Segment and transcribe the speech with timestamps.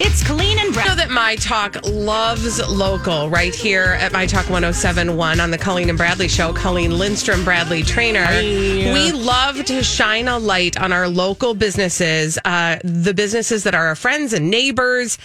[0.00, 4.50] It's Colleen and I know that My Talk loves local right here at My Talk
[4.50, 6.52] 1071 on the Colleen and Bradley Show.
[6.52, 8.26] Colleen Lindstrom, Bradley Traynor.
[8.40, 13.86] We love to shine a light on our local businesses, uh, the businesses that are
[13.86, 15.16] our friends and neighbors.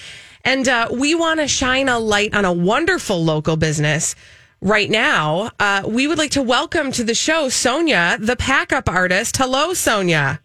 [0.46, 4.16] And uh, we want to shine a light on a wonderful local business.
[4.62, 8.88] Right now, uh, we would like to welcome to the show Sonia, the pack up
[8.88, 9.38] artist.
[9.38, 10.42] Hello, Sonia.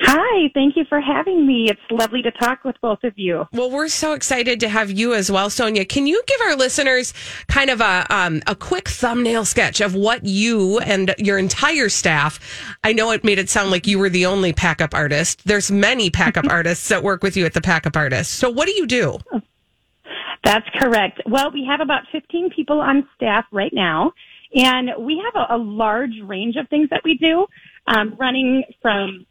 [0.00, 1.68] Hi, thank you for having me.
[1.68, 3.46] It's lovely to talk with both of you.
[3.52, 5.84] Well, we're so excited to have you as well, Sonia.
[5.84, 7.12] Can you give our listeners
[7.48, 12.38] kind of a um, a quick thumbnail sketch of what you and your entire staff?
[12.84, 15.44] I know it made it sound like you were the only pack up artist.
[15.44, 18.34] There's many pack up artists that work with you at the pack up artist.
[18.34, 19.18] So, what do you do?
[20.44, 21.20] That's correct.
[21.26, 24.12] Well, we have about 15 people on staff right now,
[24.54, 27.46] and we have a, a large range of things that we do,
[27.88, 29.26] um, running from.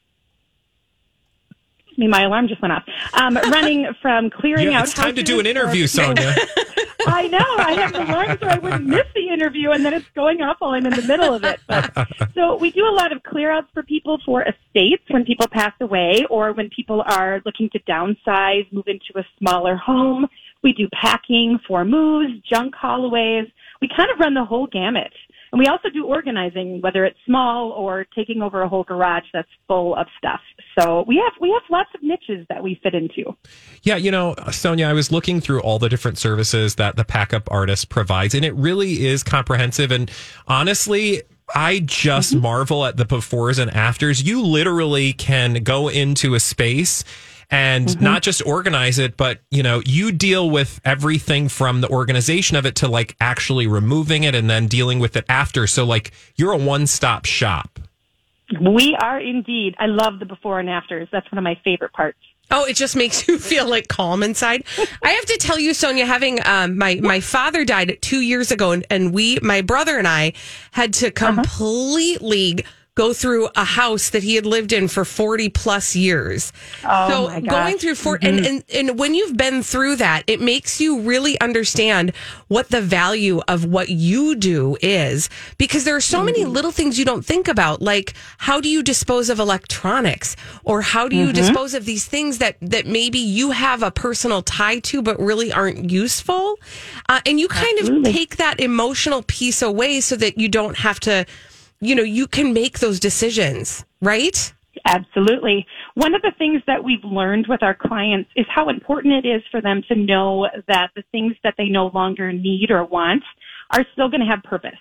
[1.98, 2.84] Mean, my alarm just went off.
[3.14, 4.84] Um, running from clearing Yeah, out.
[4.86, 6.36] it's time to do an interview, or- Sonia.
[7.10, 7.38] I know.
[7.40, 10.58] I have the alarm so I wouldn't miss the interview, and then it's going off
[10.60, 11.60] while I'm in the middle of it.
[11.68, 11.92] But,
[12.36, 15.74] so we do a lot of clear outs for people for estates when people pass
[15.80, 20.28] away, or when people are looking to downsize, move into a smaller home.
[20.64, 23.48] We do packing for moves, junk haulaways.
[23.82, 25.14] We kind of run the whole gamut.
[25.52, 29.48] And we also do organizing, whether it's small or taking over a whole garage that's
[29.68, 30.42] full of stuff.
[30.78, 33.36] So we have we have lots of niches that we fit into.
[33.84, 37.34] Yeah, you know, Sonia, I was looking through all the different services that the Pack
[37.34, 39.92] Up Artist provides, and it really is comprehensive.
[39.92, 40.12] And
[40.48, 41.22] honestly,
[41.56, 42.42] I just mm-hmm.
[42.42, 44.22] marvel at the befores and afters.
[44.22, 47.04] You literally can go into a space
[47.50, 52.58] and not just organize it, but you know, you deal with everything from the organization
[52.58, 55.68] of it to like actually removing it and then dealing with it after.
[55.68, 57.80] So like you're a one-stop shop.
[58.62, 59.76] We are indeed.
[59.78, 61.08] I love the before and afters.
[61.12, 62.18] That's one of my favorite parts.
[62.50, 64.64] Oh, it just makes you feel like calm inside.
[65.04, 68.72] I have to tell you, Sonia, having um, my my father died two years ago,
[68.72, 70.34] and, and we, my brother and I,
[70.72, 72.64] had to completely
[72.98, 76.52] go through a house that he had lived in for forty plus years.
[76.84, 80.82] Oh, so going through 40 and, and and when you've been through that, it makes
[80.82, 82.12] you really understand
[82.48, 86.98] what the value of what you do is because there are so many little things
[86.98, 90.36] you don't think about, like how do you dispose of electronics?
[90.64, 94.42] Or how do you dispose of these things that that maybe you have a personal
[94.42, 96.58] tie to but really aren't useful,
[97.10, 101.00] uh, and you kind of take that emotional piece away so that you don't have
[101.02, 101.26] to,
[101.80, 104.54] you know, you can make those decisions, right?
[104.86, 105.66] Absolutely.
[105.96, 109.42] One of the things that we've learned with our clients is how important it is
[109.52, 113.24] for them to know that the things that they no longer need or want
[113.72, 114.78] are still going to have purpose.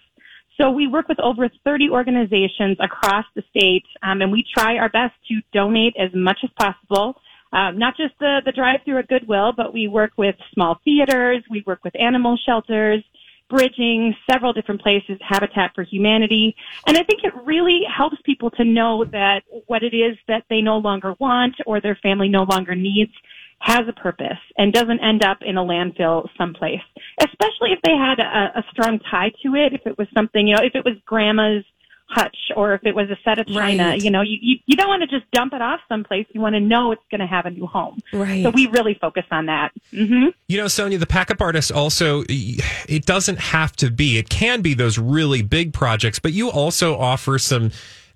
[0.61, 4.89] So we work with over 30 organizations across the state, um, and we try our
[4.89, 7.17] best to donate as much as possible.
[7.53, 11.45] Um, not just the, the drive through at Goodwill, but we work with small theaters,
[11.51, 13.05] we work with animal shelters,
[13.49, 16.55] bridging, several different places, Habitat for Humanity.
[16.87, 20.61] And I think it really helps people to know that what it is that they
[20.61, 23.12] no longer want or their family no longer needs
[23.59, 26.81] has a purpose and doesn't end up in a landfill someplace,
[27.21, 29.72] especially if they had a, a strong tie to it.
[29.72, 31.65] If it was something, you know, if it was grandma's
[32.09, 34.03] hutch or if it was a set of china, Right.
[34.03, 36.27] you know, you, you, you don't want to just dump it off someplace.
[36.33, 38.01] You want to know it's going to have a new home.
[38.13, 38.45] Right.
[38.45, 39.73] So we really focus on that.
[39.91, 44.29] hmm You know, Sonia, the pack up artist also, it doesn't have to be, it
[44.29, 47.71] can be those really big projects, but you also offer some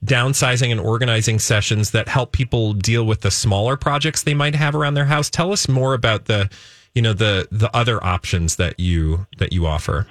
[0.04, 4.74] downsizing and organizing sessions that help people deal with the smaller projects they might have
[4.74, 5.28] around their house.
[5.28, 6.48] Tell us more about the,
[6.94, 10.06] you know, the, the other options that you, that you offer.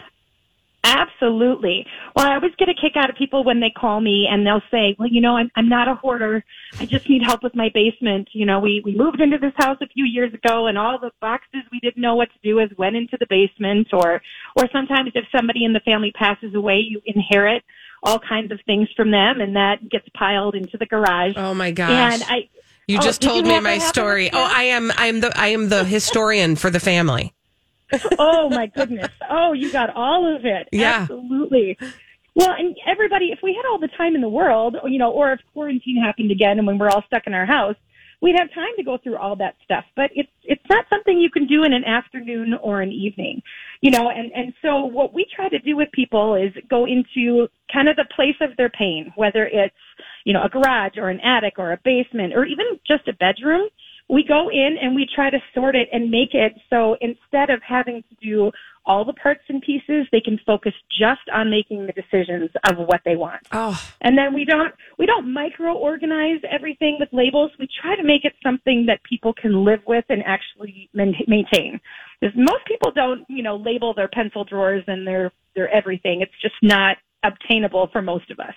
[0.83, 1.85] Absolutely.
[2.15, 4.61] Well, I always get a kick out of people when they call me and they'll
[4.71, 6.43] say, well, you know, I'm, I'm not a hoarder.
[6.79, 8.29] I just need help with my basement.
[8.31, 11.11] You know, we, we moved into this house a few years ago and all the
[11.19, 14.21] boxes we didn't know what to do with went into the basement or,
[14.55, 17.63] or sometimes if somebody in the family passes away, you inherit
[18.03, 21.33] all kinds of things from them and that gets piled into the garage.
[21.35, 21.91] Oh my gosh.
[21.91, 22.49] And I,
[22.87, 24.31] you Oh, just told you me my story.
[24.31, 27.33] Oh, I am I am the I am the historian for the family.
[28.19, 29.11] Oh my goodness.
[29.29, 30.69] Oh, you got all of it.
[30.71, 31.01] Yeah.
[31.01, 31.77] Absolutely.
[32.35, 35.33] Well, and everybody, if we had all the time in the world, you know, or
[35.33, 37.75] if quarantine happened again and when we're all stuck in our house,
[38.21, 39.83] we'd have time to go through all that stuff.
[39.95, 43.41] But it's it's not something you can do in an afternoon or an evening,
[43.81, 44.09] you know.
[44.09, 47.95] And and so what we try to do with people is go into kind of
[47.95, 49.75] the place of their pain, whether it's
[50.25, 53.67] you know a garage or an attic or a basement or even just a bedroom
[54.09, 57.61] we go in and we try to sort it and make it so instead of
[57.61, 58.51] having to do
[58.85, 63.01] all the parts and pieces, they can focus just on making the decisions of what
[63.05, 63.41] they want.
[63.51, 67.51] Oh, And then we don't we don't micro organize everything with labels.
[67.59, 71.79] We try to make it something that people can live with and actually maintain.
[72.19, 76.21] Because most people don't, you know, label their pencil drawers and their their everything.
[76.21, 78.55] It's just not obtainable for most of us.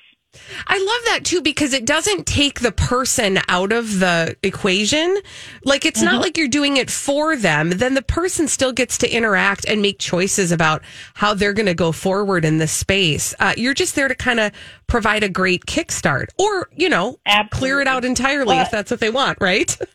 [0.66, 5.18] I love that too because it doesn't take the person out of the equation.
[5.64, 7.70] Like it's not like you're doing it for them.
[7.70, 10.82] Then the person still gets to interact and make choices about
[11.14, 13.34] how they're going to go forward in this space.
[13.40, 14.52] Uh, you're just there to kind of
[14.86, 17.18] provide a great kickstart or, you know,
[17.50, 19.78] clear it out entirely if that's what they want, right?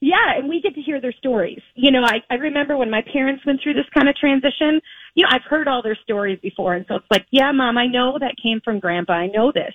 [0.00, 1.62] Yeah, and we get to hear their stories.
[1.74, 4.80] You know, I, I remember when my parents went through this kind of transition,
[5.16, 6.74] you know, I've heard all their stories before.
[6.74, 9.14] And so it's like, yeah, mom, I know that came from grandpa.
[9.14, 9.72] I know this.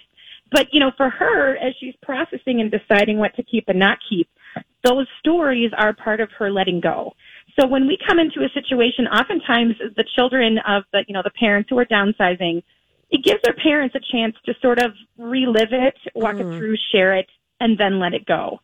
[0.52, 3.98] But, you know, for her, as she's processing and deciding what to keep and not
[4.08, 4.30] keep,
[4.84, 7.14] those stories are part of her letting go.
[7.60, 11.32] So when we come into a situation, oftentimes the children of the, you know, the
[11.32, 12.62] parents who are downsizing,
[13.10, 16.58] it gives their parents a chance to sort of relive it, walk it mm.
[16.58, 17.28] through, share it,
[17.60, 18.60] and then let it go.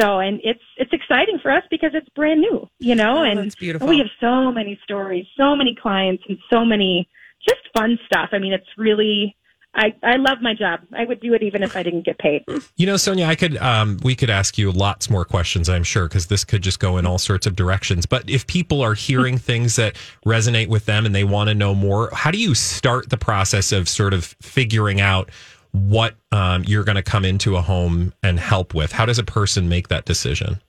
[0.00, 3.38] So, and it's it's exciting for us because it's brand new, you know, Oh, and
[3.38, 3.88] that's beautiful.
[3.88, 7.08] we have so many stories, so many clients, and so many
[7.48, 8.30] just fun stuff.
[8.32, 9.34] I mean, it's really.
[9.74, 10.80] I, I love my job.
[10.96, 12.42] I would do it even if I didn't get paid.
[12.76, 16.08] You know, Sonia, I could um, we could ask you lots more questions, I'm sure,
[16.08, 18.06] because this could just go in all sorts of directions.
[18.06, 19.94] But if people are hearing things that
[20.24, 23.70] resonate with them and they want to know more, how do you start the process
[23.70, 25.28] of sort of figuring out
[25.72, 28.92] what um, you're going to come into a home and help with?
[28.92, 30.60] How does a person make that decision?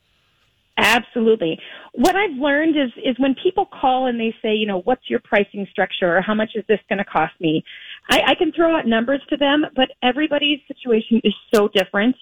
[0.77, 1.59] Absolutely.
[1.93, 5.19] What I've learned is is when people call and they say, you know, what's your
[5.19, 7.63] pricing structure or how much is this going to cost me?
[8.09, 12.15] I, I can throw out numbers to them, but everybody's situation is so different.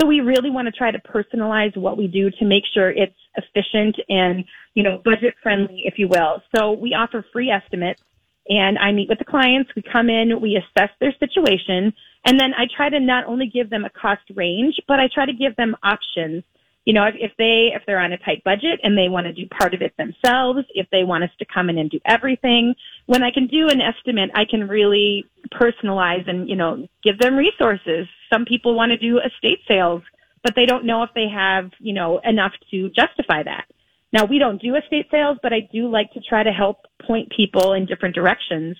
[0.00, 3.14] So we really want to try to personalize what we do to make sure it's
[3.36, 4.44] efficient and,
[4.74, 6.42] you know, budget friendly, if you will.
[6.54, 8.02] So we offer free estimates
[8.48, 9.70] and I meet with the clients.
[9.74, 11.92] We come in, we assess their situation,
[12.24, 15.26] and then I try to not only give them a cost range, but I try
[15.26, 16.42] to give them options.
[16.84, 19.32] You know, if, if they if they're on a tight budget and they want to
[19.32, 22.74] do part of it themselves, if they want us to come in and do everything,
[23.06, 27.36] when I can do an estimate, I can really personalize and you know give them
[27.36, 28.06] resources.
[28.32, 30.02] Some people want to do estate sales,
[30.42, 33.64] but they don't know if they have you know enough to justify that.
[34.12, 37.32] Now, we don't do estate sales, but I do like to try to help point
[37.36, 38.76] people in different directions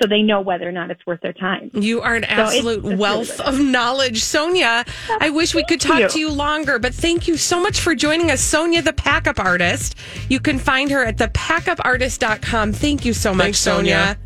[0.00, 1.70] so they know whether or not it's worth their time.
[1.74, 3.46] You are an absolute it's really wealth good.
[3.46, 4.22] of knowledge.
[4.22, 4.84] Sonia,
[5.20, 6.08] I wish we could talk you.
[6.08, 8.40] to you longer, but thank you so much for joining us.
[8.40, 9.94] Sonia, the Pack Up Artist.
[10.28, 12.72] You can find her at thepackupartist.com.
[12.72, 14.18] Thank you so much, Thanks, Sonia.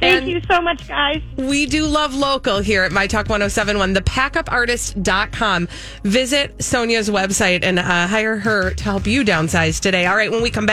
[0.00, 1.20] Thank And- you so much, guys.
[1.36, 5.68] We do love local here at My Talk 1071, thepackupartist.com.
[6.04, 10.06] Visit Sonia's website and uh, hire her to help you downsize today.
[10.06, 10.68] All right, when we come back,